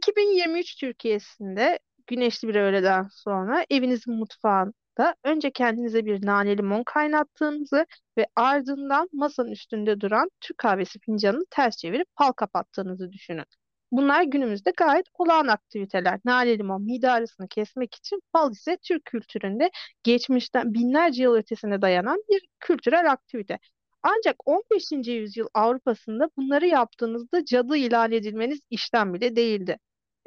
[0.00, 7.86] 2023 Türkiye'sinde güneşli bir öğleden sonra evinizin mutfağında önce kendinize bir nane limon kaynattığınızı
[8.18, 13.44] ve ardından masanın üstünde duran Türk kahvesi fincanını ters çevirip fal kapattığınızı düşünün.
[13.92, 16.20] Bunlar günümüzde gayet olağan aktiviteler.
[16.24, 19.70] Nane limon mide ağrısını kesmek için fal ise Türk kültüründe
[20.02, 23.58] geçmişten binlerce yıl ötesine dayanan bir kültürel aktivite.
[24.02, 25.10] Ancak 15.
[25.12, 29.78] yüzyıl Avrupa'sında bunları yaptığınızda cadı ilan edilmeniz işten bile değildi.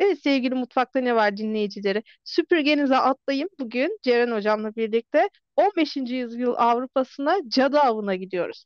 [0.04, 6.16] Evet sevgili Mutfakta Ne Var dinleyicileri, süpürgenize atlayın bugün Ceren Hocam'la birlikte 15.
[6.16, 8.66] yüzyıl Avrupa'sına cadı avına gidiyoruz.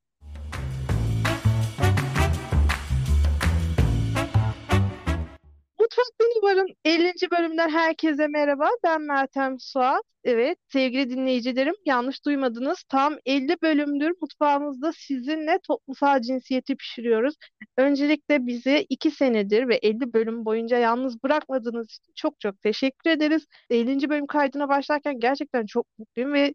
[6.19, 7.31] Beni Var'ın 50.
[7.31, 8.69] bölümünden herkese merhaba.
[8.83, 10.01] Ben Meltem Suat.
[10.23, 12.83] Evet sevgili dinleyicilerim yanlış duymadınız.
[12.89, 17.35] Tam 50 bölümdür mutfağımızda sizinle toplumsal cinsiyeti pişiriyoruz.
[17.77, 23.45] Öncelikle bizi 2 senedir ve 50 bölüm boyunca yalnız bırakmadığınız için çok çok teşekkür ederiz.
[23.69, 24.09] 50.
[24.09, 26.53] bölüm kaydına başlarken gerçekten çok mutluyum ve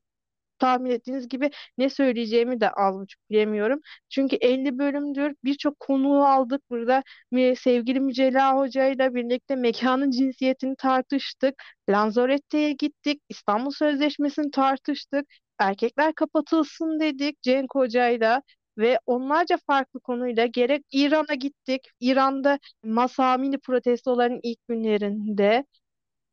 [0.62, 3.80] tahmin ettiğiniz gibi ne söyleyeceğimi de az buçuk bilemiyorum.
[4.08, 7.02] Çünkü 50 bölümdür birçok konuğu aldık burada.
[7.58, 11.54] Sevgili Mücella Hoca ile birlikte mekanın cinsiyetini tartıştık.
[11.90, 13.22] Lanzarote'ye gittik.
[13.28, 15.26] İstanbul Sözleşmesi'ni tartıştık.
[15.58, 18.42] Erkekler kapatılsın dedik Cenk Hoca'yla
[18.78, 21.88] ve onlarca farklı konuyla gerek İran'a gittik.
[22.00, 25.64] İran'da Masamini protestoların ilk günlerinde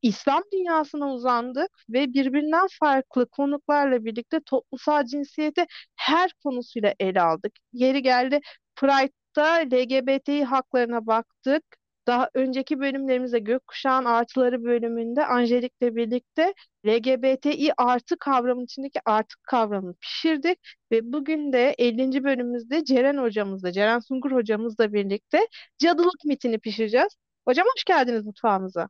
[0.02, 7.54] İslam dünyasına uzandık ve birbirinden farklı konuklarla birlikte toplumsal cinsiyeti her konusuyla ele aldık.
[7.74, 8.40] Yeri geldi
[8.76, 11.64] Pride'da LGBTİ haklarına baktık.
[12.08, 16.54] Daha önceki bölümlerimizde Gökkuşağın Artıları bölümünde Angelik'le birlikte
[16.88, 20.60] LGBTİ artı kavramının içindeki artık kavramını pişirdik
[20.92, 22.24] ve bugün de 50.
[22.24, 27.16] bölümümüzde Ceren hocamızla, Ceren Sungur hocamızla birlikte cadılık mitini pişireceğiz.
[27.48, 28.90] Hocam hoş geldiniz mutfağımıza.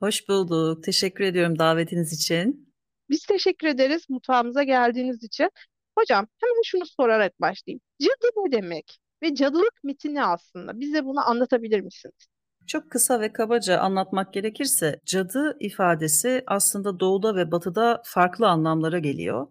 [0.00, 0.84] Hoş bulduk.
[0.84, 2.72] Teşekkür ediyorum davetiniz için.
[3.10, 5.50] Biz teşekkür ederiz mutfağımıza geldiğiniz için.
[5.98, 7.80] Hocam hemen şunu sorarak başlayayım.
[8.00, 8.98] Cadı ne demek?
[9.22, 10.80] Ve cadılık miti ne aslında?
[10.80, 12.28] Bize bunu anlatabilir misiniz?
[12.66, 19.46] Çok kısa ve kabaca anlatmak gerekirse cadı ifadesi aslında doğuda ve batıda farklı anlamlara geliyor.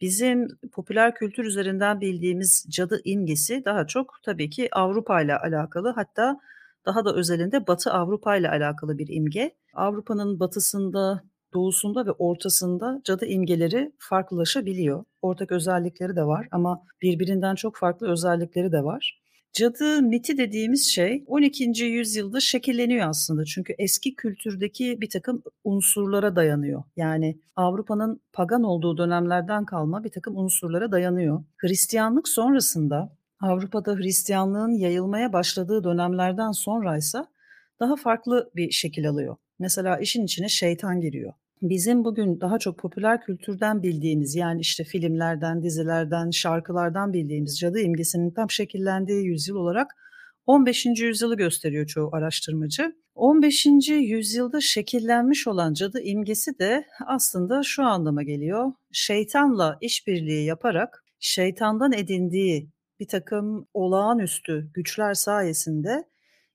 [0.00, 6.40] Bizim popüler kültür üzerinden bildiğimiz cadı imgesi daha çok tabii ki Avrupa ile alakalı hatta
[6.86, 9.54] daha da özelinde Batı Avrupa ile alakalı bir imge.
[9.74, 11.22] Avrupa'nın batısında,
[11.54, 15.04] doğusunda ve ortasında cadı imgeleri farklılaşabiliyor.
[15.22, 19.22] Ortak özellikleri de var ama birbirinden çok farklı özellikleri de var.
[19.52, 21.84] Cadı miti dediğimiz şey 12.
[21.84, 23.44] yüzyılda şekilleniyor aslında.
[23.44, 26.82] Çünkü eski kültürdeki bir takım unsurlara dayanıyor.
[26.96, 31.44] Yani Avrupa'nın pagan olduğu dönemlerden kalma bir takım unsurlara dayanıyor.
[31.56, 37.26] Hristiyanlık sonrasında Avrupa'da Hristiyanlığın yayılmaya başladığı dönemlerden sonraysa
[37.80, 39.36] daha farklı bir şekil alıyor.
[39.58, 41.32] Mesela işin içine şeytan giriyor.
[41.62, 48.30] Bizim bugün daha çok popüler kültürden bildiğimiz yani işte filmlerden, dizilerden, şarkılardan bildiğimiz cadı imgesinin
[48.30, 49.96] tam şekillendiği yüzyıl olarak
[50.46, 50.86] 15.
[50.86, 52.92] yüzyılı gösteriyor çoğu araştırmacı.
[53.14, 53.66] 15.
[53.88, 58.72] yüzyılda şekillenmiş olan cadı imgesi de aslında şu anlama geliyor.
[58.92, 62.68] Şeytanla işbirliği yaparak şeytandan edindiği
[63.02, 66.04] bir takım olağanüstü güçler sayesinde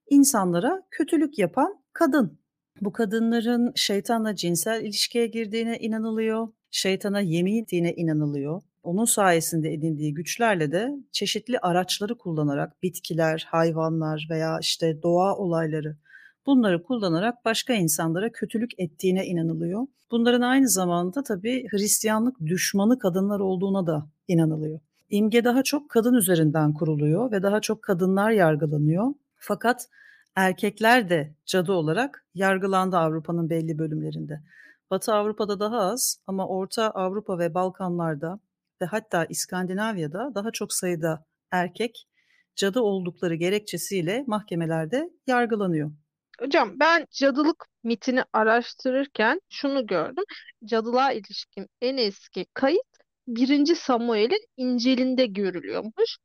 [0.09, 2.39] insanlara kötülük yapan kadın.
[2.81, 8.61] Bu kadınların şeytanla cinsel ilişkiye girdiğine inanılıyor, şeytana yemin ettiğine inanılıyor.
[8.83, 15.97] Onun sayesinde edindiği güçlerle de çeşitli araçları kullanarak bitkiler, hayvanlar veya işte doğa olayları
[16.45, 19.87] bunları kullanarak başka insanlara kötülük ettiğine inanılıyor.
[20.11, 24.79] Bunların aynı zamanda tabii Hristiyanlık düşmanı kadınlar olduğuna da inanılıyor.
[25.09, 29.13] İmge daha çok kadın üzerinden kuruluyor ve daha çok kadınlar yargılanıyor.
[29.35, 29.89] Fakat
[30.35, 34.41] erkekler de cadı olarak yargılandı Avrupa'nın belli bölümlerinde.
[34.91, 38.39] Batı Avrupa'da daha az ama Orta Avrupa ve Balkanlarda
[38.81, 42.07] ve hatta İskandinavya'da daha çok sayıda erkek
[42.55, 45.91] cadı oldukları gerekçesiyle mahkemelerde yargılanıyor.
[46.39, 50.23] Hocam ben cadılık mitini araştırırken şunu gördüm.
[50.65, 52.96] Cadılığa ilişkin en eski kayıt
[53.27, 56.17] birinci Samuel'in İncil'inde görülüyormuş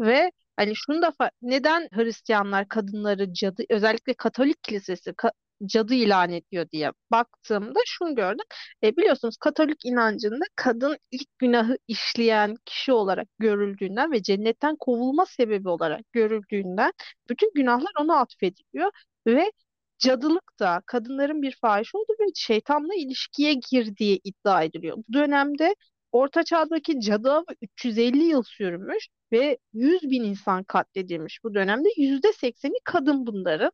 [0.00, 1.12] ve hani şunu da
[1.42, 5.32] neden Hristiyanlar kadınları cadı özellikle Katolik kilisesi ka
[5.66, 8.44] cadı ilan ediyor diye baktığımda şunu gördüm.
[8.84, 15.68] E, biliyorsunuz Katolik inancında kadın ilk günahı işleyen kişi olarak görüldüğünden ve cennetten kovulma sebebi
[15.68, 16.92] olarak görüldüğünden
[17.28, 18.90] bütün günahlar ona atfediliyor
[19.26, 19.52] ve
[19.98, 24.96] cadılık da kadınların bir fahiş olduğu ve şeytanla ilişkiye girdiği iddia ediliyor.
[24.96, 25.74] Bu dönemde
[26.12, 31.88] Orta Çağ'daki cadı avı 350 yıl sürmüş ve 100 bin insan katledilmiş bu dönemde.
[31.96, 33.70] %80'i kadın bunların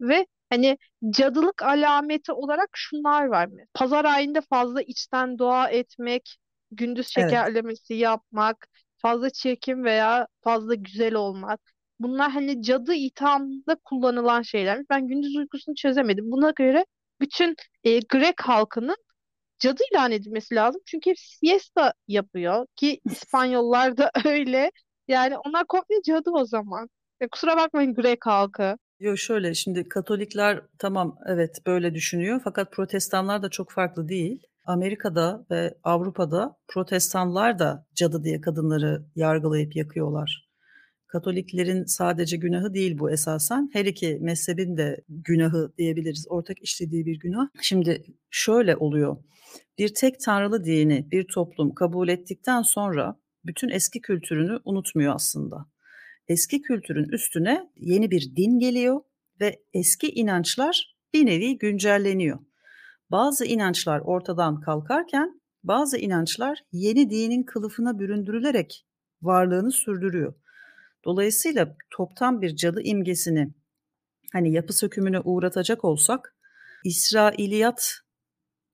[0.00, 0.78] ve Hani
[1.10, 3.60] cadılık alameti olarak şunlar var mı?
[3.74, 6.36] Pazar ayında fazla içten dua etmek,
[6.70, 7.30] gündüz Evet.
[7.30, 11.60] şekerlemesi yapmak, fazla çirkin veya fazla güzel olmak.
[12.00, 14.82] Bunlar hani cadı ithamında kullanılan şeyler.
[14.90, 16.30] Ben gündüz uykusunu çözemedim.
[16.30, 16.86] Buna göre
[17.20, 18.96] bütün e, Grek halkının
[19.58, 20.80] cadı ilan edilmesi lazım.
[20.86, 24.70] Çünkü hep siesta yapıyor ki İspanyollar da öyle.
[25.08, 26.88] Yani onlar komple cadı o zaman.
[27.20, 28.76] Ya kusura bakmayın Grek halkı.
[29.00, 34.42] Yo, şöyle, şimdi Katolikler tamam, evet, böyle düşünüyor fakat Protestanlar da çok farklı değil.
[34.64, 40.48] Amerika'da ve Avrupa'da Protestanlar da cadı diye kadınları yargılayıp yakıyorlar.
[41.14, 43.70] Katoliklerin sadece günahı değil bu esasen.
[43.72, 46.26] Her iki mezhebin de günahı diyebiliriz.
[46.28, 47.48] Ortak işlediği bir günah.
[47.60, 49.16] Şimdi şöyle oluyor.
[49.78, 55.66] Bir tek tanrılı dini bir toplum kabul ettikten sonra bütün eski kültürünü unutmuyor aslında.
[56.28, 59.00] Eski kültürün üstüne yeni bir din geliyor
[59.40, 62.38] ve eski inançlar bir nevi güncelleniyor.
[63.10, 68.86] Bazı inançlar ortadan kalkarken bazı inançlar yeni dinin kılıfına büründürülerek
[69.22, 70.34] varlığını sürdürüyor.
[71.04, 73.54] Dolayısıyla toptan bir cadı imgesini
[74.32, 76.36] hani yapı sökümüne uğratacak olsak
[76.84, 77.94] İsrailiyat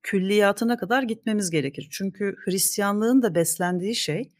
[0.02, 1.88] külliyatına kadar gitmemiz gerekir.
[1.90, 4.32] Çünkü Hristiyanlığın da beslendiği şey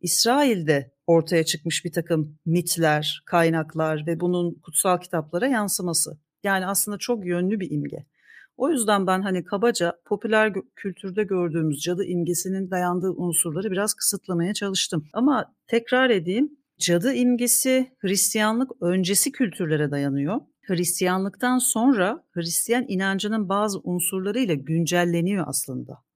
[0.00, 6.18] İsrail'de ortaya çıkmış bir takım mitler, kaynaklar ve bunun kutsal kitaplara yansıması.
[6.44, 8.06] Yani aslında çok yönlü bir imge.
[8.56, 15.08] O yüzden ben hani kabaca popüler kültürde gördüğümüz cadı imgesinin dayandığı unsurları biraz kısıtlamaya çalıştım.
[15.12, 20.40] Ama tekrar edeyim, cadı imgesi Hristiyanlık öncesi kültürlere dayanıyor.
[20.62, 26.06] Hristiyanlıktan sonra Hristiyan inancının bazı unsurlarıyla güncelleniyor aslında.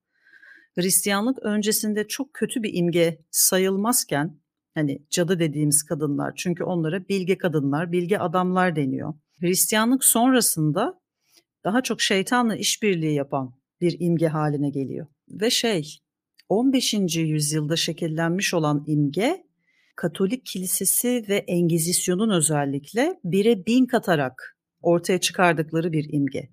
[0.75, 4.41] Hristiyanlık öncesinde çok kötü bir imge sayılmazken
[4.75, 9.15] hani cadı dediğimiz kadınlar çünkü onlara bilge kadınlar, bilge adamlar deniyor.
[9.41, 11.01] Hristiyanlık sonrasında
[11.65, 15.07] daha çok şeytanla işbirliği yapan bir imge haline geliyor.
[15.29, 15.99] Ve şey
[16.49, 16.95] 15.
[17.17, 19.45] yüzyılda şekillenmiş olan imge
[19.97, 26.49] Katolik Kilisesi ve Engizisyon'un özellikle bire bin katarak ortaya çıkardıkları bir imge.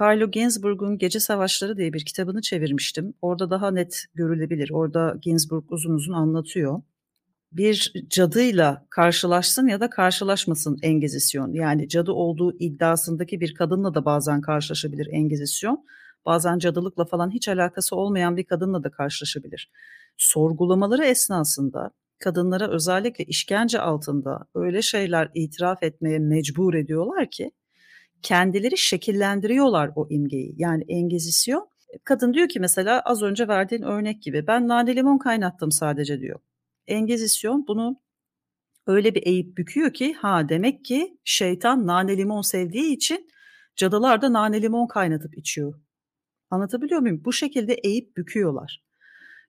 [0.00, 3.14] Carlo Ginzburg'un Gece Savaşları diye bir kitabını çevirmiştim.
[3.22, 4.70] Orada daha net görülebilir.
[4.70, 6.82] Orada Ginzburg uzun uzun anlatıyor.
[7.52, 11.52] Bir cadıyla karşılaşsın ya da karşılaşmasın Engizisyon.
[11.52, 15.84] Yani cadı olduğu iddiasındaki bir kadınla da bazen karşılaşabilir Engizisyon.
[16.26, 19.70] Bazen cadılıkla falan hiç alakası olmayan bir kadınla da karşılaşabilir.
[20.16, 21.90] Sorgulamaları esnasında
[22.22, 27.50] kadınlara özellikle işkence altında öyle şeyler itiraf etmeye mecbur ediyorlar ki
[28.22, 30.54] kendileri şekillendiriyorlar o imgeyi.
[30.56, 31.68] Yani Engizisyon
[32.04, 36.40] kadın diyor ki mesela az önce verdiğin örnek gibi ben nane limon kaynattım sadece diyor.
[36.86, 38.00] Engizisyon bunu
[38.86, 43.28] öyle bir eğip büküyor ki ha demek ki şeytan nane limon sevdiği için
[43.76, 45.80] cadılar da nane limon kaynatıp içiyor.
[46.50, 47.22] Anlatabiliyor muyum?
[47.24, 48.82] Bu şekilde eğip büküyorlar.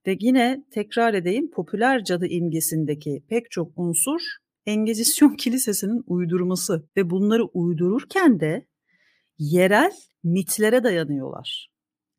[0.07, 4.21] Ve yine tekrar edeyim popüler cadı imgesindeki pek çok unsur
[4.65, 8.67] Engizisyon Kilisesi'nin uydurması ve bunları uydururken de
[9.37, 9.91] yerel
[10.23, 11.69] mitlere dayanıyorlar.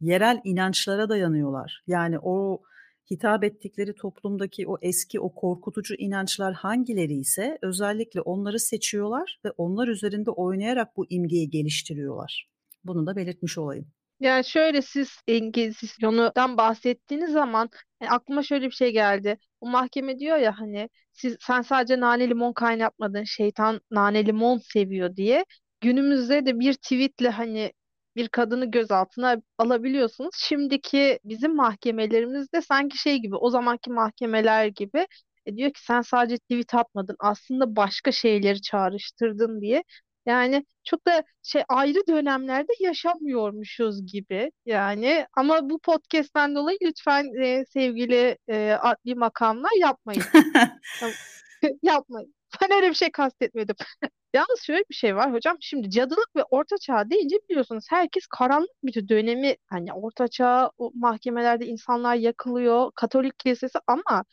[0.00, 1.82] Yerel inançlara dayanıyorlar.
[1.86, 2.62] Yani o
[3.10, 9.88] hitap ettikleri toplumdaki o eski o korkutucu inançlar hangileri ise özellikle onları seçiyorlar ve onlar
[9.88, 12.48] üzerinde oynayarak bu imgeyi geliştiriyorlar.
[12.84, 13.86] Bunu da belirtmiş olayım.
[14.24, 17.70] Yani şöyle siz Engizisyon'dan bahsettiğiniz zaman
[18.02, 19.38] yani aklıma şöyle bir şey geldi.
[19.60, 25.16] O mahkeme diyor ya hani siz sen sadece nane limon kaynatmadın şeytan nane limon seviyor
[25.16, 25.44] diye.
[25.80, 27.72] Günümüzde de bir tweetle hani
[28.16, 30.30] bir kadını gözaltına alabiliyorsunuz.
[30.38, 35.06] Şimdiki bizim mahkemelerimizde sanki şey gibi o zamanki mahkemeler gibi
[35.46, 39.84] e, diyor ki sen sadece tweet atmadın aslında başka şeyleri çağrıştırdın diye.
[40.26, 47.64] Yani çok da şey ayrı dönemlerde yaşamıyormuşuz gibi yani ama bu podcast'ten dolayı lütfen e,
[47.64, 50.22] sevgili e, adli makamlar yapmayın.
[51.82, 52.34] Yapmayın.
[52.60, 53.76] Ben öyle bir şey kastetmedim.
[54.34, 55.56] Yalnız şöyle bir şey var hocam.
[55.60, 60.90] Şimdi cadılık ve orta çağ deyince biliyorsunuz herkes karanlık bir dönemi hani orta çağ o
[60.94, 62.90] mahkemelerde insanlar yakılıyor.
[62.94, 64.24] Katolik kilisesi ama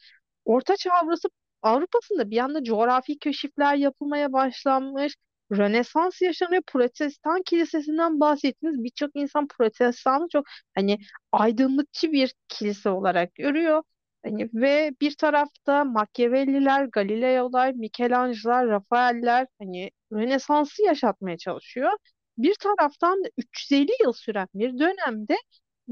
[0.46, 1.28] orta çağ Avrupa'sı
[1.62, 5.16] Avrupa'sında bir anda coğrafi keşifler yapılmaya başlanmış.
[5.52, 6.62] Rönesans yaşanıyor.
[6.68, 8.84] Protestan kilisesinden bahsettiniz.
[8.84, 10.98] Birçok insan protestanı çok hani
[11.32, 13.84] aydınlıkçı bir kilise olarak görüyor.
[14.26, 21.92] Hani ve bir tarafta Machiavelliler, Galileo'lar, Michelangelo'lar, Rafael'ler hani Rönesans'ı yaşatmaya çalışıyor.
[22.38, 25.38] Bir taraftan da 350 yıl süren bir dönemde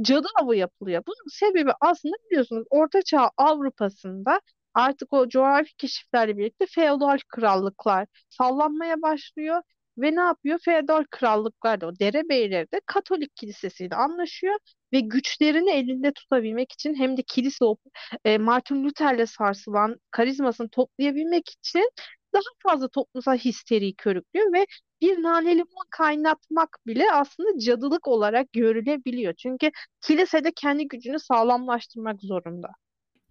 [0.02, 1.04] cadı avı yapılıyor.
[1.08, 4.42] Bunun sebebi aslında biliyorsunuz Orta Çağ Avrupa'sında
[4.80, 9.62] artık o coğrafi keşiflerle birlikte feodal krallıklar sallanmaya başlıyor
[9.98, 10.60] Ve ne yapıyor?
[10.66, 14.56] Feodal krallıklarda o derebeyleri de Katolik kilisesiyle anlaşıyor
[14.94, 17.78] ve güçlerini elinde tutabilmek için hem de kilise o
[18.26, 21.90] e, Martin Luther'le sarsılan karizmasını toplayabilmek için
[22.34, 24.66] daha fazla toplumsal histeriyi körüklüyor ve
[25.02, 29.34] bir nane limon kaynatmak bile aslında cadılık olarak görülebiliyor.
[29.34, 29.72] Çünkü
[30.02, 32.68] kilise de kendi gücünü sağlamlaştırmak zorunda.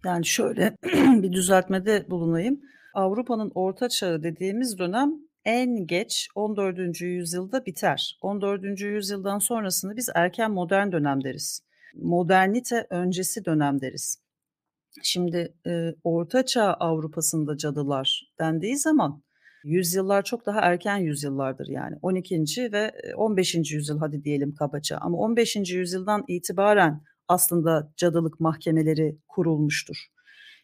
[0.05, 0.77] Yani şöyle
[1.23, 2.61] bir düzeltmede bulunayım.
[2.93, 5.11] Avrupa'nın orta çağı dediğimiz dönem
[5.45, 7.01] en geç 14.
[7.01, 8.17] yüzyılda biter.
[8.21, 8.81] 14.
[8.81, 11.61] yüzyıldan sonrasını biz erken modern dönem deriz.
[11.95, 14.17] Modernite öncesi dönem deriz.
[15.03, 19.23] Şimdi e, Orta Çağ Avrupa'sında cadılar dendiği zaman
[19.63, 22.43] yüzyıllar çok daha erken yüzyıllardır yani 12.
[22.71, 23.55] ve 15.
[23.55, 25.55] yüzyıl hadi diyelim kabaca ama 15.
[25.55, 30.07] yüzyıldan itibaren aslında cadılık mahkemeleri kurulmuştur.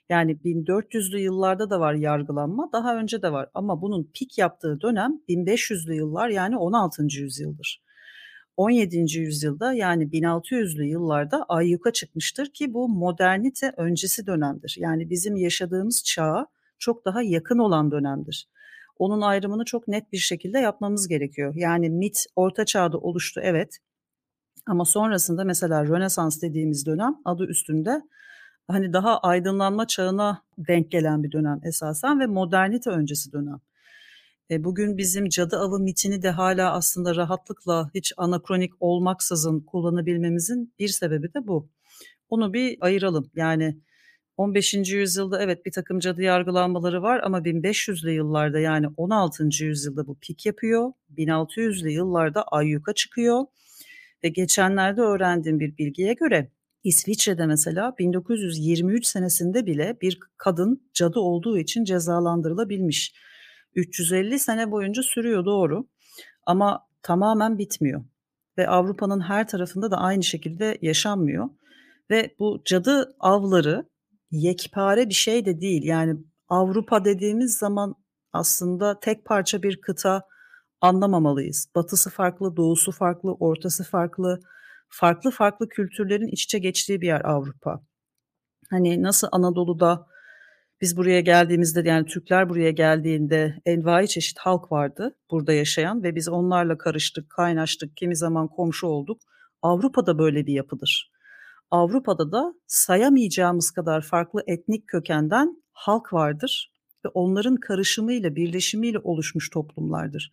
[0.10, 5.12] Yani 1400'lü yıllarda da var yargılanma, daha önce de var ama bunun pik yaptığı dönem
[5.30, 7.04] 1500'lü yıllar yani 16.
[7.04, 7.86] yüzyıldır.
[8.58, 9.20] 17.
[9.20, 14.76] yüzyılda yani 1600'lü yıllarda ayyuka çıkmıştır ki bu modernite öncesi dönemdir.
[14.80, 16.48] Yani bizim yaşadığımız çağa
[16.80, 18.50] çok daha yakın olan dönemdir.
[19.00, 21.54] Onun ayrımını çok net bir şekilde yapmamız gerekiyor.
[21.56, 23.80] Yani mit orta çağda oluştu evet.
[24.68, 28.02] Ama sonrasında mesela Rönesans dediğimiz dönem adı üstünde
[28.68, 33.60] hani daha aydınlanma çağına denk gelen bir dönem esasen ve modernite öncesi dönem.
[34.52, 40.88] E, bugün bizim cadı avı mitini de hala aslında rahatlıkla hiç anakronik olmaksızın kullanabilmemizin bir
[40.88, 41.70] sebebi de bu.
[42.30, 43.32] Onu bir ayıralım.
[43.36, 43.78] Yani
[44.38, 44.74] 15.
[44.74, 49.50] yüzyılda evet bir takım cadı yargılanmaları var ama 1500'lü yıllarda yani 16.
[49.64, 50.92] yüzyılda bu pik yapıyor.
[51.18, 53.46] 1600'lü yıllarda ayyuka çıkıyor.
[54.26, 56.52] Ve geçenlerde öğrendiğim bir bilgiye göre
[56.84, 63.14] İsviçre'de mesela 1923 senesinde bile bir kadın cadı olduğu için cezalandırılabilmiş.
[63.76, 65.88] 350 sene boyunca sürüyor doğru
[66.46, 68.04] ama tamamen bitmiyor.
[68.58, 71.50] Ve Avrupa'nın her tarafında da aynı şekilde yaşanmıyor.
[72.10, 73.86] Ve bu cadı avları
[74.32, 75.84] yekpare bir şey de değil.
[75.84, 76.18] Yani
[76.48, 77.96] Avrupa dediğimiz zaman
[78.34, 80.24] aslında tek parça bir kıta
[80.86, 81.68] anlamamalıyız.
[81.76, 84.40] Batısı farklı, doğusu farklı, ortası farklı.
[84.90, 87.82] Farklı farklı kültürlerin iç içe geçtiği bir yer Avrupa.
[88.70, 90.08] Hani nasıl Anadolu'da
[90.82, 96.30] biz buraya geldiğimizde yani Türkler buraya geldiğinde envai çeşit halk vardı burada yaşayan ve biz
[96.30, 99.22] onlarla karıştık, kaynaştık, kimi zaman komşu olduk.
[99.62, 101.12] Avrupa'da böyle bir yapıdır.
[101.72, 106.72] Avrupa'da da sayamayacağımız kadar farklı etnik kökenden halk vardır
[107.06, 110.32] ve onların karışımıyla, birleşimiyle oluşmuş toplumlardır.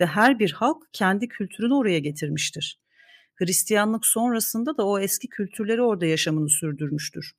[0.00, 2.80] Ve her bir halk kendi kültürünü oraya getirmiştir.
[3.34, 7.32] Hristiyanlık sonrasında da o eski kültürleri orada yaşamını sürdürmüştür.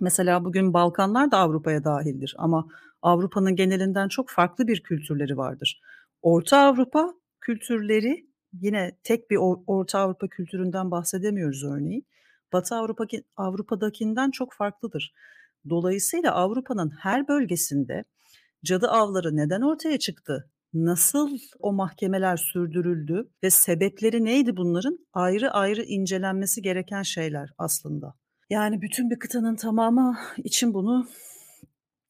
[0.00, 2.68] Mesela bugün Balkanlar da Avrupa'ya dahildir ama
[3.02, 5.80] Avrupa'nın genelinden çok farklı bir kültürleri vardır.
[6.22, 12.06] Orta Avrupa kültürleri yine tek bir Orta Avrupa kültüründen bahsedemiyoruz örneğin.
[12.52, 13.04] Batı Avrupa
[13.36, 15.14] Avrupa'dakinden çok farklıdır.
[15.70, 18.04] Dolayısıyla Avrupa'nın her bölgesinde
[18.64, 20.50] cadı avları neden ortaya çıktı?
[20.74, 24.98] Nasıl o mahkemeler sürdürüldü ve sebepleri neydi bunların?
[25.12, 28.14] Ayrı ayrı incelenmesi gereken şeyler aslında.
[28.50, 31.08] Yani bütün bir kıtanın tamamı için bunu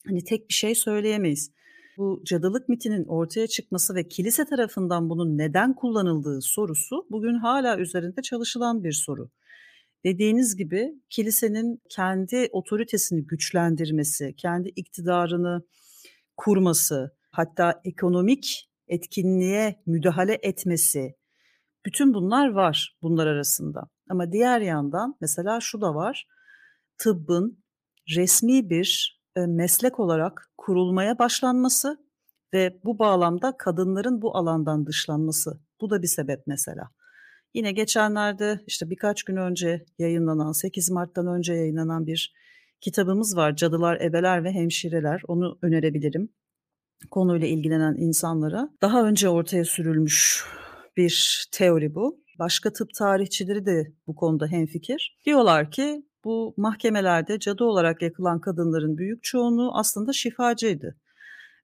[0.07, 1.51] hani tek bir şey söyleyemeyiz.
[1.99, 8.23] Bu cadılık mitinin ortaya çıkması ve kilise tarafından bunun neden kullanıldığı sorusu bugün hala üzerinde
[8.23, 9.31] çalışılan bir soru.
[10.05, 15.63] Dediğiniz gibi kilisenin kendi otoritesini güçlendirmesi, kendi iktidarını
[16.37, 21.15] kurması, hatta ekonomik etkinliğe müdahale etmesi,
[21.87, 23.89] bütün bunlar var bunlar arasında.
[24.11, 26.27] Ama diğer yandan mesela şu da var.
[26.99, 27.65] Tıbbın
[28.17, 31.99] resmi bir e, meslek olarak kurulmaya başlanması
[32.55, 35.61] ve bu bağlamda kadınların bu alandan dışlanması.
[35.81, 36.91] Bu da bir sebep mesela.
[37.55, 42.35] Yine geçenlerde işte birkaç gün önce yayınlanan 8 Mart'tan önce yayınlanan bir
[42.81, 43.57] kitabımız var.
[43.57, 45.23] Cadılar, Ebeler ve Hemşireler.
[45.29, 46.29] Onu önerebilirim
[47.11, 48.69] konuyla ilgilenen insanlara.
[48.83, 50.45] Daha önce ortaya sürülmüş
[50.97, 52.21] bir teori bu.
[52.39, 55.19] Başka tıp tarihçileri de bu konuda hemfikir.
[55.27, 60.97] Diyorlar ki bu mahkemelerde cadı olarak yakılan kadınların büyük çoğunluğu aslında şifacıydı.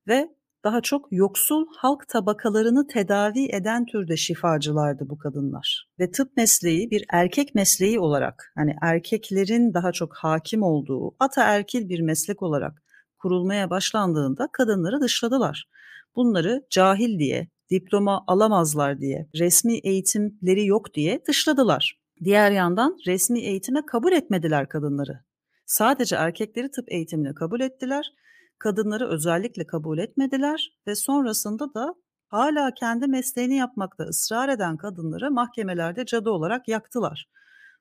[0.08, 0.28] Ve
[0.64, 5.88] daha çok yoksul halk tabakalarını tedavi eden türde şifacılardı bu kadınlar.
[6.00, 12.00] Ve tıp mesleği bir erkek mesleği olarak hani erkeklerin daha çok hakim olduğu ataerkil bir
[12.00, 12.83] meslek olarak
[13.24, 15.68] kurulmaya başlandığında kadınları dışladılar.
[16.16, 22.00] Bunları cahil diye, diploma alamazlar diye, resmi eğitimleri yok diye dışladılar.
[22.24, 25.20] Diğer yandan resmi eğitime kabul etmediler kadınları.
[25.66, 28.12] Sadece erkekleri tıp eğitimine kabul ettiler,
[28.58, 31.94] kadınları özellikle kabul etmediler ve sonrasında da
[32.28, 37.28] Hâlâ kendi mesleğini yapmakta ısrar eden kadınları mahkemelerde cadı olarak yaktılar.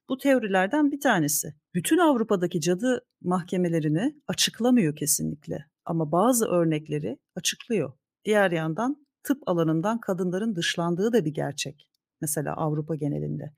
[0.10, 1.54] Bu teorilerden bir tanesi.
[1.74, 7.94] Bütün Avrupa'daki cadı mahkemelerini açıklamıyor kesinlikle ama bazı örnekleri açıklıyor.
[8.26, 11.90] Diğer yandan tıp alanından kadınların dışlandığı da bir gerçek.
[12.22, 13.54] Mesela Avrupa genelinde.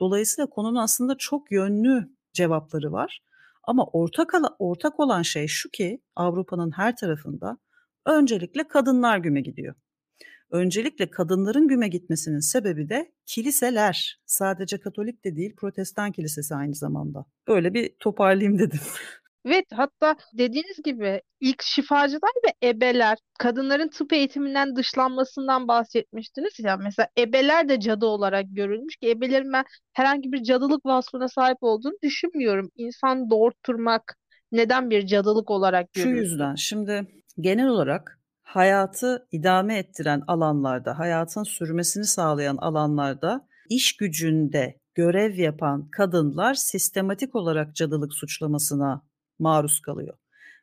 [0.00, 3.22] Dolayısıyla konunun aslında çok yönlü cevapları var.
[3.64, 7.58] Ama ortak, ortak olan şey şu ki Avrupa'nın her tarafında
[8.06, 9.74] öncelikle kadınlar güme gidiyor.
[10.52, 14.20] Öncelikle kadınların güme gitmesinin sebebi de kiliseler.
[14.26, 17.24] Sadece Katolik de değil, Protestan kilisesi aynı zamanda.
[17.48, 18.80] Böyle bir toparlayayım dedim.
[19.44, 27.08] Evet hatta dediğiniz gibi ilk şifacılar ve ebeler kadınların tıp eğitiminden dışlanmasından bahsetmiştiniz ya mesela
[27.18, 32.70] ebeler de cadı olarak görülmüş ki ebelerin ben herhangi bir cadılık vasfına sahip olduğunu düşünmüyorum.
[32.76, 34.16] İnsan doğurtturmak
[34.52, 37.06] neden bir cadılık olarak Şu yüzden şimdi
[37.40, 38.21] genel olarak
[38.54, 47.74] hayatı idame ettiren alanlarda, hayatın sürmesini sağlayan alanlarda iş gücünde görev yapan kadınlar sistematik olarak
[47.74, 49.02] cadılık suçlamasına
[49.38, 50.18] maruz kalıyor.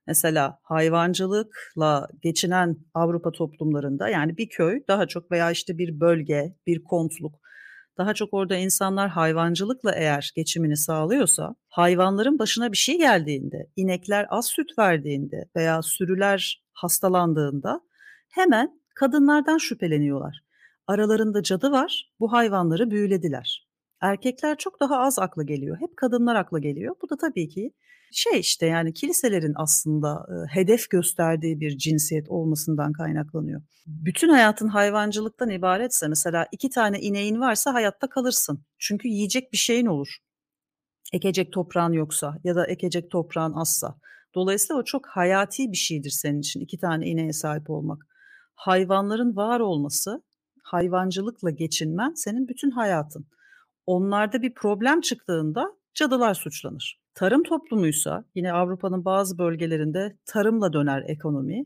[0.07, 6.83] Mesela hayvancılıkla geçinen Avrupa toplumlarında yani bir köy daha çok veya işte bir bölge, bir
[6.83, 7.39] kontluk
[7.97, 14.47] daha çok orada insanlar hayvancılıkla eğer geçimini sağlıyorsa hayvanların başına bir şey geldiğinde, inekler az
[14.47, 17.81] süt verdiğinde veya sürüler hastalandığında
[18.29, 20.41] hemen kadınlardan şüpheleniyorlar.
[20.87, 23.67] Aralarında cadı var, bu hayvanları büyülediler.
[24.01, 25.77] Erkekler çok daha az akla geliyor.
[25.79, 26.95] Hep kadınlar akla geliyor.
[27.01, 27.73] Bu da tabii ki
[28.11, 33.61] şey işte yani kiliselerin aslında hedef gösterdiği bir cinsiyet olmasından kaynaklanıyor.
[33.87, 38.65] Bütün hayatın hayvancılıktan ibaretse mesela iki tane ineğin varsa hayatta kalırsın.
[38.79, 40.17] Çünkü yiyecek bir şeyin olur.
[41.13, 43.95] Ekecek toprağın yoksa ya da ekecek toprağın azsa.
[44.35, 48.07] Dolayısıyla o çok hayati bir şeydir senin için iki tane ineğe sahip olmak.
[48.55, 50.23] Hayvanların var olması,
[50.63, 53.27] hayvancılıkla geçinmen senin bütün hayatın.
[53.85, 57.01] Onlarda bir problem çıktığında cadılar suçlanır.
[57.13, 61.65] Tarım toplumuysa yine Avrupa'nın bazı bölgelerinde tarımla döner ekonomi.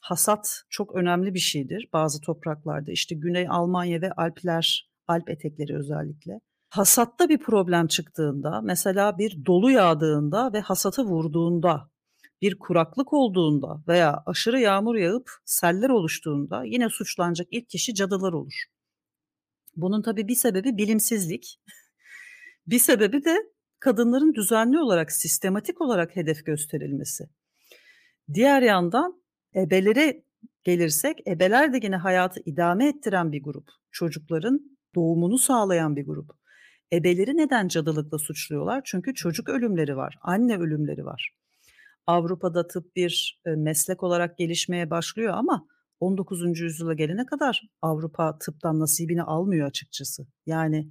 [0.00, 2.92] Hasat çok önemli bir şeydir bazı topraklarda.
[2.92, 6.40] İşte Güney Almanya ve Alpler, Alp etekleri özellikle.
[6.70, 11.90] Hasatta bir problem çıktığında, mesela bir dolu yağdığında ve hasatı vurduğunda,
[12.42, 18.64] bir kuraklık olduğunda veya aşırı yağmur yağıp seller oluştuğunda yine suçlanacak ilk kişi cadılar olur.
[19.76, 21.60] Bunun tabii bir sebebi bilimsizlik.
[22.66, 23.36] bir sebebi de
[23.80, 27.28] kadınların düzenli olarak, sistematik olarak hedef gösterilmesi.
[28.34, 29.22] Diğer yandan
[29.56, 30.22] ebelere
[30.64, 33.68] gelirsek, ebeler de yine hayatı idame ettiren bir grup.
[33.90, 36.30] Çocukların doğumunu sağlayan bir grup.
[36.92, 38.80] Ebeleri neden cadılıkla suçluyorlar?
[38.84, 41.34] Çünkü çocuk ölümleri var, anne ölümleri var.
[42.06, 45.66] Avrupa'da tıp bir e, meslek olarak gelişmeye başlıyor ama
[46.00, 46.60] 19.
[46.60, 50.26] yüzyıla gelene kadar Avrupa tıptan nasibini almıyor açıkçası.
[50.46, 50.88] Yani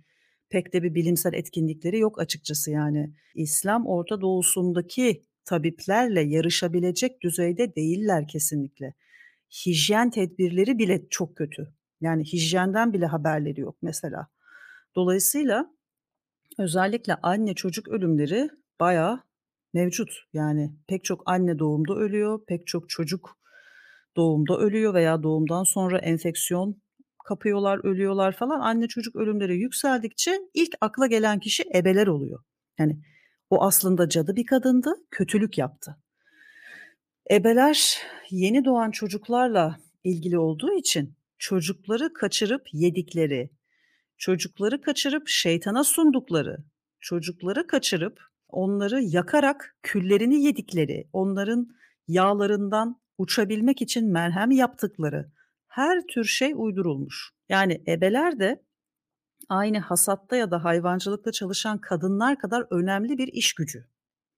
[0.50, 3.14] pek de bir bilimsel etkinlikleri yok açıkçası yani.
[3.36, 8.94] İslam Orta Doğu'sundaki tabiplerle yarışabilecek düzeyde değiller kesinlikle.
[9.66, 11.74] Hijyen tedbirleri bile çok kötü.
[12.02, 14.28] Yani hijyenden bile haberleri yok mesela.
[14.96, 15.72] Dolayısıyla
[16.60, 19.24] özellikle anne çocuk ölümleri bayağı
[19.74, 20.10] mevcut.
[20.34, 23.38] Yani pek çok anne doğumda ölüyor, pek çok çocuk
[24.16, 26.82] doğumda ölüyor veya doğumdan sonra enfeksiyon
[27.28, 28.60] kapıyorlar, ölüyorlar falan.
[28.60, 32.44] Anne çocuk ölümleri yükseldikçe ilk akla gelen kişi ebeler oluyor.
[32.80, 33.00] Yani
[33.50, 35.98] o aslında cadı bir kadındı, kötülük yaptı.
[37.32, 37.98] Ebeler
[38.30, 43.50] yeni doğan çocuklarla ilgili olduğu için çocukları kaçırıp yedikleri,
[44.18, 46.58] çocukları kaçırıp şeytana sundukları,
[47.00, 51.70] çocukları kaçırıp onları yakarak küllerini yedikleri, onların
[52.08, 55.32] yağlarından uçabilmek için merhem yaptıkları,
[55.78, 57.32] her tür şey uydurulmuş.
[57.50, 58.64] Yani ebeler de
[59.50, 63.86] aynı hasatta ya da hayvancılıkta çalışan kadınlar kadar önemli bir iş gücü.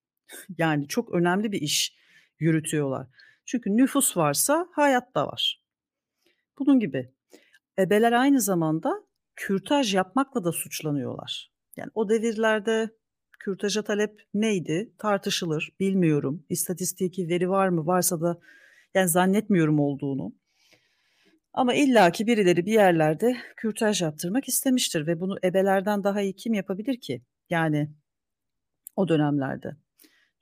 [0.58, 1.96] yani çok önemli bir iş
[2.38, 3.06] yürütüyorlar.
[3.46, 5.64] Çünkü nüfus varsa hayat da var.
[6.58, 7.12] Bunun gibi.
[7.78, 9.04] Ebeler aynı zamanda
[9.36, 11.52] kürtaj yapmakla da suçlanıyorlar.
[11.76, 12.90] Yani o devirlerde
[13.38, 16.46] kürtaja talep neydi tartışılır bilmiyorum.
[16.48, 18.40] İstatistiki veri var mı varsa da
[18.94, 20.39] yani zannetmiyorum olduğunu.
[21.52, 27.00] Ama illaki birileri bir yerlerde kürtaj yaptırmak istemiştir ve bunu ebelerden daha iyi kim yapabilir
[27.00, 27.22] ki?
[27.50, 27.90] Yani
[28.96, 29.76] o dönemlerde.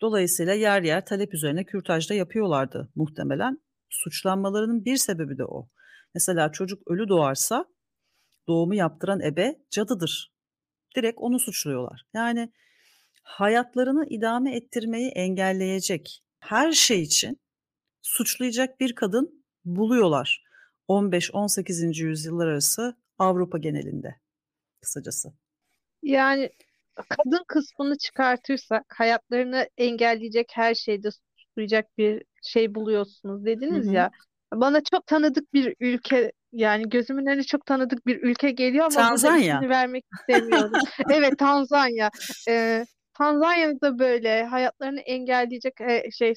[0.01, 3.59] Dolayısıyla yer yer talep üzerine kürtaj da yapıyorlardı muhtemelen.
[3.88, 5.68] Suçlanmalarının bir sebebi de o.
[6.14, 7.64] Mesela çocuk ölü doğarsa
[8.49, 10.33] doğumu yaptıran ebe cadıdır.
[10.97, 12.03] Direkt onu suçluyorlar.
[12.14, 12.53] Yani
[13.23, 17.40] hayatlarını idame ettirmeyi engelleyecek her şey için
[18.03, 20.47] suçlayacak bir kadın buluyorlar.
[20.88, 22.03] 15-18.
[22.03, 24.16] yüzyıllar arası Avrupa genelinde
[24.81, 25.33] kısacası.
[26.03, 26.51] Yani
[27.09, 33.92] kadın kısmını çıkartırsak hayatlarını engelleyecek her şeyde suçlayacak bir şey buluyorsunuz dediniz hı.
[33.92, 34.11] ya.
[34.55, 39.61] Bana çok tanıdık bir ülke yani gözümün önüne çok tanıdık bir ülke geliyor ama Tanzanya.
[39.61, 40.72] vermek istemiyorum.
[41.11, 42.11] Evet Tanzanya.
[42.48, 42.87] Ee,
[43.18, 46.35] Tanzanya'da böyle hayatlarını engelleyecek e, şey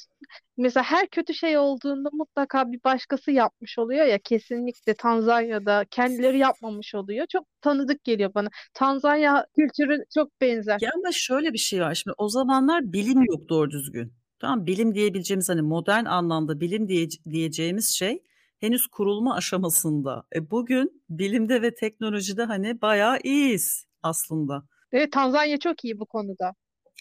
[0.57, 6.95] mesela her kötü şey olduğunda mutlaka bir başkası yapmış oluyor ya kesinlikle Tanzanya'da kendileri yapmamış
[6.95, 7.25] oluyor.
[7.31, 8.47] Çok tanıdık geliyor bana.
[8.73, 10.77] Tanzanya kültürü çok benzer.
[10.81, 11.95] Ya ama şöyle bir şey var.
[11.95, 14.13] Şimdi o zamanlar bilim yok doğru düzgün.
[14.39, 18.23] Tamam bilim diyebileceğimiz hani modern anlamda bilim diye, diyeceğimiz şey
[18.59, 20.23] henüz kurulma aşamasında.
[20.35, 24.63] E bugün bilimde ve teknolojide hani bayağı iyiyiz aslında.
[24.91, 26.53] Evet Tanzanya çok iyi bu konuda.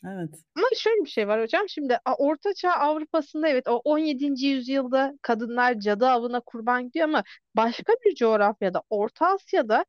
[0.06, 0.30] Evet.
[0.56, 1.68] Ama şöyle bir şey var hocam.
[1.68, 4.46] Şimdi Orta Çağ Avrupa'sında evet o 17.
[4.46, 7.22] yüzyılda kadınlar cadı avına kurban gidiyor ama
[7.56, 9.84] başka bir coğrafyada Orta Asya'da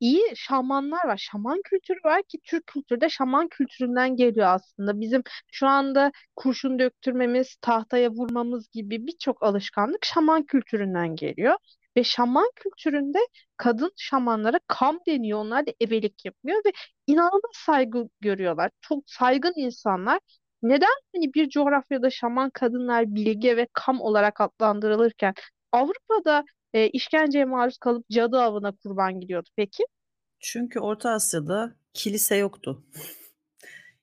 [0.00, 1.16] iyi şamanlar var.
[1.16, 5.00] Şaman kültürü var ki Türk kültürü de şaman kültüründen geliyor aslında.
[5.00, 5.22] Bizim
[5.52, 11.56] şu anda kurşun döktürmemiz, tahtaya vurmamız gibi birçok alışkanlık şaman kültüründen geliyor.
[11.96, 13.18] Ve şaman kültüründe
[13.56, 15.38] kadın şamanlara kam deniyor.
[15.38, 16.72] Onlar da ebelik yapıyor ve
[17.06, 18.70] inanılmaz saygı görüyorlar.
[18.80, 20.20] Çok saygın insanlar.
[20.62, 25.34] Neden hani bir coğrafyada şaman kadınlar bilge ve kam olarak adlandırılırken
[25.72, 29.84] Avrupa'da e, işkenceye maruz kalıp cadı avına kurban gidiyordu peki?
[30.40, 32.84] Çünkü Orta Asya'da kilise yoktu.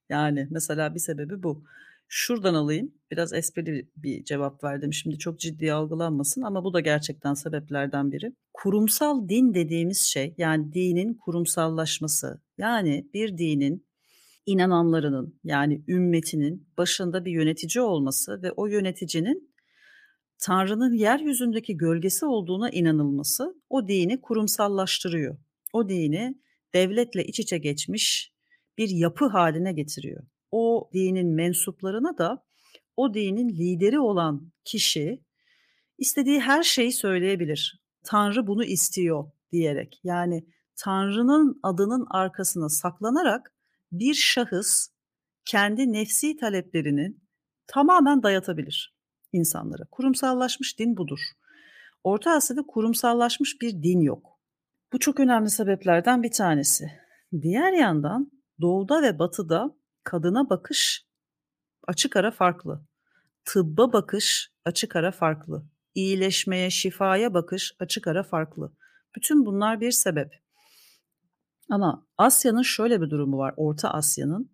[0.09, 1.63] Yani mesela bir sebebi bu.
[2.07, 2.93] Şuradan alayım.
[3.11, 4.93] Biraz esprili bir cevap verdim.
[4.93, 8.33] Şimdi çok ciddi algılanmasın ama bu da gerçekten sebeplerden biri.
[8.53, 12.41] Kurumsal din dediğimiz şey yani dinin kurumsallaşması.
[12.57, 13.85] Yani bir dinin
[14.45, 19.53] inananlarının yani ümmetinin başında bir yönetici olması ve o yöneticinin
[20.39, 25.37] Tanrı'nın yeryüzündeki gölgesi olduğuna inanılması o dini kurumsallaştırıyor.
[25.73, 26.35] O dini
[26.73, 28.33] devletle iç içe geçmiş
[28.77, 30.23] bir yapı haline getiriyor.
[30.93, 32.43] Dinin mensuplarına da
[32.97, 35.23] o dinin lideri olan kişi
[35.97, 37.83] istediği her şeyi söyleyebilir.
[38.03, 39.99] Tanrı bunu istiyor diyerek.
[40.03, 43.53] Yani Tanrı'nın adının arkasına saklanarak
[43.91, 44.87] bir şahıs
[45.45, 47.15] kendi nefsi taleplerini
[47.67, 48.95] tamamen dayatabilir
[49.33, 49.83] insanlara.
[49.91, 51.19] Kurumsallaşmış din budur.
[52.03, 54.39] Orta Asya'da kurumsallaşmış bir din yok.
[54.93, 56.85] Bu çok önemli sebeplerden bir tanesi.
[57.41, 61.05] Diğer yandan doğuda ve batıda kadına bakış
[61.87, 62.85] açık ara farklı.
[63.45, 65.65] Tıbba bakış açık ara farklı.
[65.95, 68.73] İyileşmeye, şifaya bakış açık ara farklı.
[69.15, 70.43] Bütün bunlar bir sebep.
[71.69, 73.53] Ama Asya'nın şöyle bir durumu var.
[73.57, 74.51] Orta Asya'nın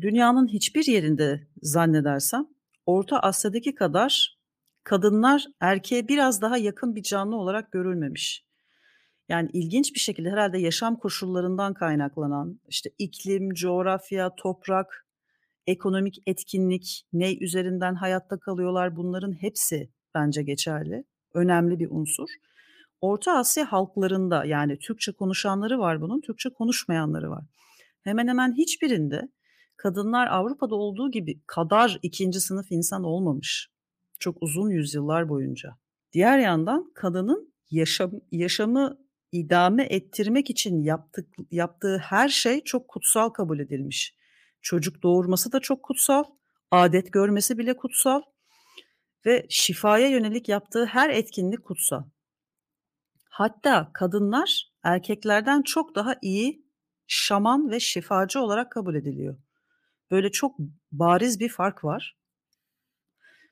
[0.00, 2.46] dünyanın hiçbir yerinde zannedersem
[2.86, 4.38] Orta Asya'daki kadar
[4.84, 8.46] kadınlar erkeğe biraz daha yakın bir canlı olarak görülmemiş.
[9.28, 15.06] Yani ilginç bir şekilde herhalde yaşam koşullarından kaynaklanan işte iklim, coğrafya, toprak,
[15.66, 21.04] ekonomik etkinlik, ne üzerinden hayatta kalıyorlar bunların hepsi bence geçerli.
[21.34, 22.28] Önemli bir unsur.
[23.00, 27.44] Orta Asya halklarında yani Türkçe konuşanları var bunun, Türkçe konuşmayanları var.
[28.02, 29.28] Hemen hemen hiçbirinde
[29.76, 33.68] kadınlar Avrupa'da olduğu gibi kadar ikinci sınıf insan olmamış.
[34.18, 35.76] Çok uzun yüzyıllar boyunca.
[36.12, 38.98] Diğer yandan kadının yaşam, yaşamı
[39.34, 44.16] idame ettirmek için yaptık, yaptığı her şey çok kutsal kabul edilmiş.
[44.62, 46.24] Çocuk doğurması da çok kutsal,
[46.70, 48.22] adet görmesi bile kutsal
[49.26, 52.04] ve şifaya yönelik yaptığı her etkinlik kutsal.
[53.28, 56.64] Hatta kadınlar erkeklerden çok daha iyi
[57.06, 59.36] şaman ve şifacı olarak kabul ediliyor.
[60.10, 60.56] Böyle çok
[60.92, 62.16] bariz bir fark var.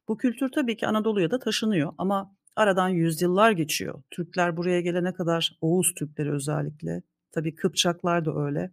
[0.08, 4.02] Bu kültür tabii ki Anadolu'ya da taşınıyor ama aradan yüzyıllar geçiyor.
[4.10, 8.70] Türkler buraya gelene kadar Oğuz Türkleri özellikle, tabii Kıpçaklar da öyle.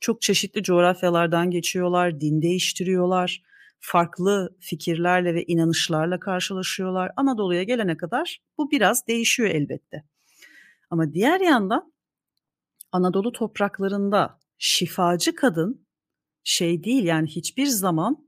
[0.00, 3.42] Çok çeşitli coğrafyalardan geçiyorlar, din değiştiriyorlar,
[3.80, 7.12] farklı fikirlerle ve inanışlarla karşılaşıyorlar.
[7.16, 10.04] Anadolu'ya gelene kadar bu biraz değişiyor elbette.
[10.90, 11.92] Ama diğer yandan
[12.92, 15.86] Anadolu topraklarında şifacı kadın
[16.44, 18.23] şey değil yani hiçbir zaman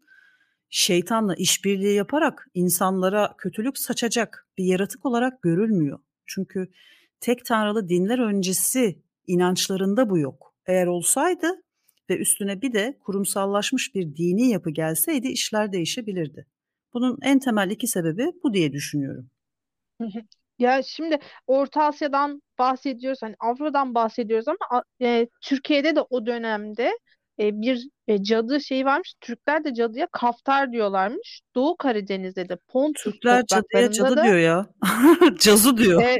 [0.70, 5.98] şeytanla işbirliği yaparak insanlara kötülük saçacak bir yaratık olarak görülmüyor.
[6.26, 6.68] Çünkü
[7.20, 10.54] tek tanrılı dinler öncesi inançlarında bu yok.
[10.66, 11.62] Eğer olsaydı
[12.10, 16.46] ve üstüne bir de kurumsallaşmış bir dini yapı gelseydi işler değişebilirdi.
[16.94, 19.30] Bunun en temel iki sebebi bu diye düşünüyorum.
[20.58, 26.98] Ya şimdi Orta Asya'dan bahsediyoruz, hani Avrupa'dan bahsediyoruz ama e, Türkiye'de de o dönemde
[27.40, 29.14] e, bir e, cadı şeyi varmış.
[29.20, 31.40] Türkler de cadıya kaftar diyorlarmış.
[31.54, 34.66] Doğu Karadeniz'de de Pontus Türkler cadıya cadı da diyor ya.
[35.38, 36.02] Cazu diyor.
[36.02, 36.16] e,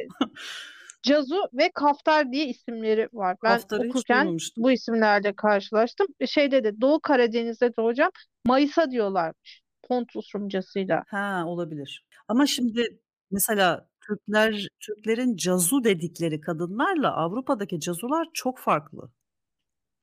[1.03, 3.37] Cazu ve Kaftar diye isimleri var.
[3.45, 6.07] Ben Kaftarı okurken bu isimlerle karşılaştım.
[6.21, 8.11] E, Şeyde de Doğu Karadeniz'de de hocam
[8.47, 9.63] Mayıs'a diyorlarmış.
[9.89, 11.05] Pontus Rumcasıyla.
[11.09, 12.05] Ha, olabilir.
[12.29, 12.99] Ama şimdi
[13.31, 19.11] mesela Türkler Türklerin cazu dedikleri kadınlarla Avrupa'daki cazular çok farklı.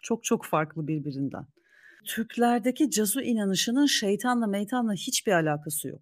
[0.03, 1.45] Çok çok farklı birbirinden.
[2.05, 6.01] Türklerdeki cazu inanışının şeytanla meytanla hiçbir alakası yok.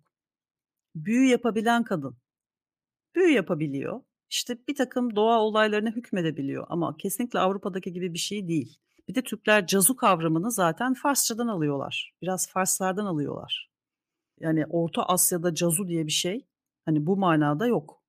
[0.96, 2.18] Büyü yapabilen kadın.
[3.16, 4.02] Büyü yapabiliyor.
[4.30, 8.78] İşte bir takım doğa olaylarına hükmedebiliyor ama kesinlikle Avrupa'daki gibi bir şey değil.
[9.08, 12.14] Bir de Türkler cazu kavramını zaten Farsçadan alıyorlar.
[12.22, 13.72] Biraz Farslardan alıyorlar.
[14.40, 16.48] Yani Orta Asya'da cazu diye bir şey
[16.86, 18.01] hani bu manada yok.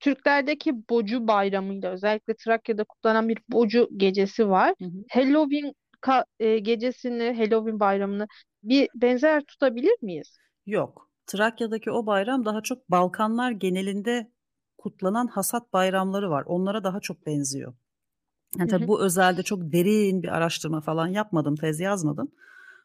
[0.00, 4.74] Türklerdeki Bocu Bayramı'yla özellikle Trakya'da kutlanan bir Bocu gecesi var.
[4.78, 5.04] Hı hı.
[5.10, 8.26] Halloween ka- e, gecesini, Halloween bayramını
[8.62, 10.38] bir benzer tutabilir miyiz?
[10.66, 11.08] Yok.
[11.26, 14.30] Trakya'daki o bayram daha çok Balkanlar genelinde
[14.78, 16.44] kutlanan hasat bayramları var.
[16.46, 17.74] Onlara daha çok benziyor.
[18.58, 18.88] Yani Hı tabii hı.
[18.88, 22.32] bu özelde çok derin bir araştırma falan yapmadım, tez yazmadım.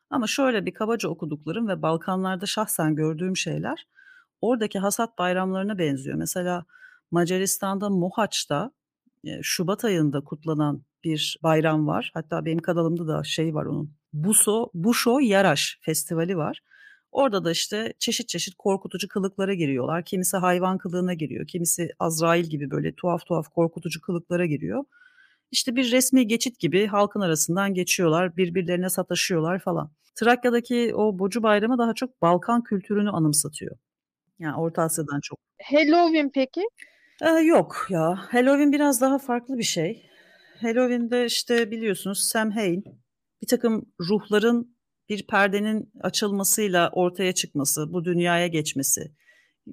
[0.10, 3.88] Ama şöyle bir kabaca okuduklarım ve Balkanlarda şahsen gördüğüm şeyler
[4.42, 6.18] oradaki hasat bayramlarına benziyor.
[6.18, 6.66] Mesela
[7.12, 8.72] Macaristan'da Mohaç'ta
[9.24, 12.12] e, Şubat ayında kutlanan bir bayram var.
[12.14, 13.94] Hatta benim kanalımda da şey var onun.
[14.14, 16.62] Buso, Busho Yaraş festivali var.
[17.12, 20.06] Orada da işte çeşit çeşit korkutucu kılıklara giriyorlar.
[20.06, 24.84] Kimisi hayvan kılığına giriyor, kimisi Azrail gibi böyle tuhaf tuhaf korkutucu kılıklara giriyor.
[25.52, 29.92] İşte bir resmi geçit gibi halkın arasından geçiyorlar, birbirlerine sataşıyorlar falan.
[30.16, 33.78] Trakya'daki o Bocu Bayramı daha çok Balkan kültürünü anımsatıyor.
[34.40, 35.40] Yani Orta Asya'dan çok.
[35.64, 36.62] Halloween peki?
[37.22, 38.16] Ee, yok ya.
[38.32, 40.10] Halloween biraz daha farklı bir şey.
[40.62, 42.84] Halloween'de işte biliyorsunuz Samhain
[43.42, 44.78] bir takım ruhların
[45.10, 49.12] bir perdenin açılmasıyla ortaya çıkması, bu dünyaya geçmesi.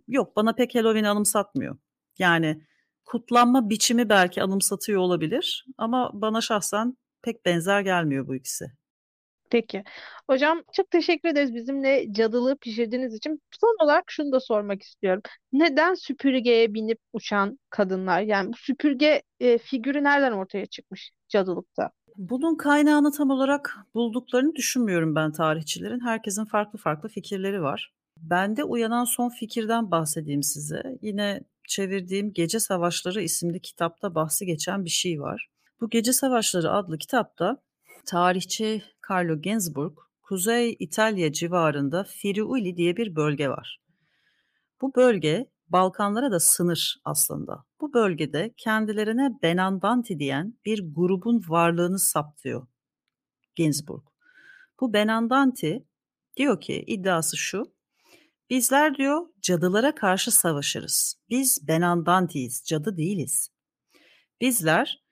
[0.09, 1.78] Yok bana pek Halloween anımsatmıyor.
[2.18, 2.62] Yani
[3.05, 8.64] kutlanma biçimi belki anımsatıyor olabilir ama bana şahsen pek benzer gelmiyor bu ikisi.
[9.53, 9.85] Peki.
[10.31, 13.43] Hocam çok teşekkür ederiz bizimle cadılığı pişirdiğiniz için.
[13.61, 15.23] Son olarak şunu da sormak istiyorum.
[15.53, 18.21] Neden süpürgeye binip uçan kadınlar?
[18.21, 21.91] Yani bu süpürge e, figürü nereden ortaya çıkmış cadılıkta?
[22.17, 26.01] Bunun kaynağını tam olarak bulduklarını düşünmüyorum ben tarihçilerin.
[26.01, 27.93] Herkesin farklı farklı fikirleri var.
[28.19, 30.83] Bende uyanan son fikirden bahsedeyim size.
[31.03, 35.49] Yine çevirdiğim Gece Savaşları isimli kitapta bahsi geçen bir şey var.
[35.81, 37.59] Bu Gece Savaşları adlı kitapta
[38.07, 43.81] tarihçi Carlo Ginzburg, Kuzey İtalya civarında Friuli diye bir bölge var.
[44.81, 47.65] Bu bölge Balkanlara da sınır aslında.
[47.81, 52.67] Bu bölgede kendilerine Benandanti diyen bir grubun varlığını saptıyor
[53.55, 54.03] Ginzburg.
[54.81, 55.87] Bu Benandanti
[56.37, 57.75] diyor ki iddiası şu.
[58.51, 61.17] Bizler diyor cadılara karşı savaşırız.
[61.31, 63.51] Biz Benandantiyiz, cadı değiliz.
[64.41, 65.03] Bizler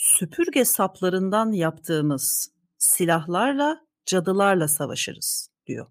[0.00, 5.86] süpürge saplarından yaptığımız silahlarla cadılarla savaşırız diyor.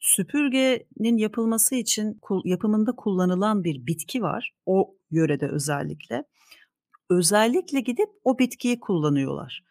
[0.00, 4.54] Süpürgenin yapılması için yapımında kullanılan bir bitki var.
[4.66, 6.24] O yörede özellikle.
[7.10, 9.64] Özellikle gidip o bitkiyi kullanıyorlar.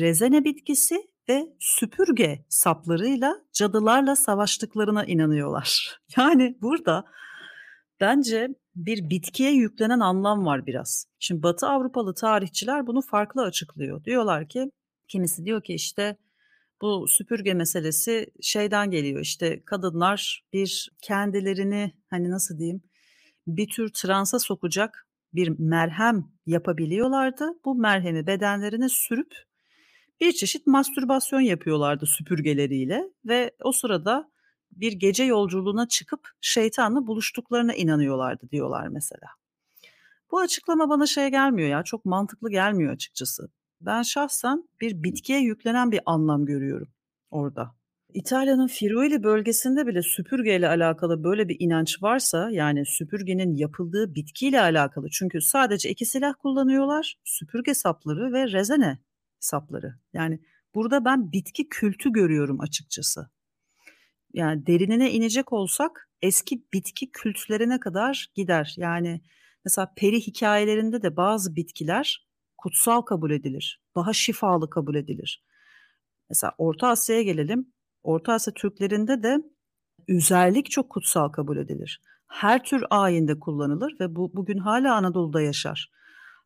[0.00, 0.96] Rezene bitkisi
[1.28, 6.00] ve süpürge saplarıyla cadılarla savaştıklarına inanıyorlar.
[6.16, 7.04] Yani burada
[8.02, 11.06] bence bir bitkiye yüklenen anlam var biraz.
[11.18, 14.04] Şimdi Batı Avrupalı tarihçiler bunu farklı açıklıyor.
[14.04, 14.70] Diyorlar ki
[15.08, 16.16] kimisi diyor ki işte
[16.80, 22.82] bu süpürge meselesi şeyden geliyor işte kadınlar bir kendilerini hani nasıl diyeyim
[23.46, 27.50] bir tür transa sokacak bir merhem yapabiliyorlardı.
[27.64, 29.34] Bu merhemi bedenlerine sürüp
[30.20, 34.30] bir çeşit mastürbasyon yapıyorlardı süpürgeleriyle ve o sırada
[34.72, 39.28] bir gece yolculuğuna çıkıp şeytanla buluştuklarına inanıyorlardı diyorlar mesela.
[40.30, 43.48] Bu açıklama bana şey gelmiyor ya çok mantıklı gelmiyor açıkçası.
[43.80, 46.88] Ben şahsen bir bitkiye yüklenen bir anlam görüyorum
[47.30, 47.74] orada.
[48.14, 55.10] İtalya'nın Friuli bölgesinde bile süpürgeyle alakalı böyle bir inanç varsa yani süpürgenin yapıldığı bitkiyle alakalı
[55.10, 58.98] çünkü sadece iki silah kullanıyorlar süpürge sapları ve rezene
[59.40, 59.94] sapları.
[60.12, 60.40] Yani
[60.74, 63.30] burada ben bitki kültü görüyorum açıkçası.
[64.34, 68.74] Yani derinine inecek olsak eski bitki kültlerine kadar gider.
[68.76, 69.20] Yani
[69.64, 72.26] mesela peri hikayelerinde de bazı bitkiler
[72.58, 73.80] kutsal kabul edilir.
[73.96, 75.44] Daha şifalı kabul edilir.
[76.30, 77.72] Mesela Orta Asya'ya gelelim.
[78.02, 79.38] Orta Asya Türklerinde de
[80.08, 82.00] üzerlik çok kutsal kabul edilir.
[82.26, 85.90] Her tür ayinde kullanılır ve bu bugün hala Anadolu'da yaşar.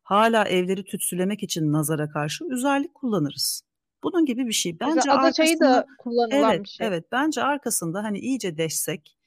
[0.03, 3.66] Hala evleri tütsülemek için nazara karşı üzerlik kullanırız.
[4.03, 4.77] Bunun gibi bir şey.
[4.81, 6.87] Mesela Bence ada çayı arkasında da kullanılan Evet, bir şey.
[6.87, 7.05] evet.
[7.11, 9.17] Bence arkasında, hani, iyice deşsek,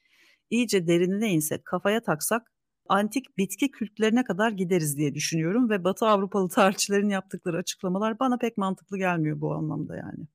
[0.49, 2.51] iyice derinine insek, kafaya taksak
[2.89, 8.57] antik bitki kültlerine kadar gideriz diye düşünüyorum ve Batı Avrupalı tarihçilerin yaptıkları açıklamalar bana pek
[8.57, 10.27] mantıklı gelmiyor bu anlamda yani.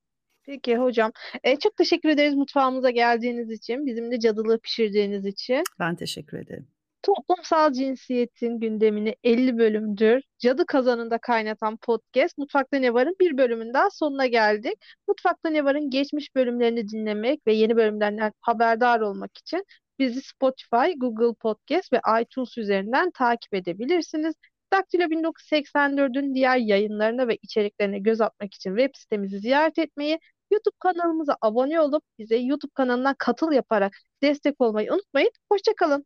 [0.43, 1.11] Peki hocam.
[1.45, 5.63] Eee, çok teşekkür ederiz mutfağımıza geldiğiniz için, bizimle cadılığı pişirdiğiniz için.
[5.79, 6.67] Ben teşekkür ederim.
[7.01, 14.25] Toplumsal cinsiyetin gündemini 50 bölümdür cadı kazanında kaynatan podcast Mutfakta Ne Var'ın bir bölümün sonuna
[14.27, 14.73] geldik.
[15.07, 19.65] Mutfakta Ne Var'ın geçmiş bölümlerini dinlemek ve yeni bölümlerden haberdar olmak için
[19.99, 24.35] bizi Spotify, Google Podcast ve iTunes üzerinden takip edebilirsiniz.
[24.73, 30.19] Daktilo 1984'ün diğer yayınlarına ve içeriklerine göz atmak için web sitemizi ziyaret etmeyi,
[30.51, 35.31] YouTube kanalımıza abone olup bize YouTube kanalına katıl yaparak destek olmayı unutmayın.
[35.51, 36.05] Hoşça kalın.